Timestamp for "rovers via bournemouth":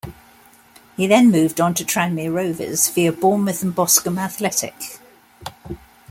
2.33-3.61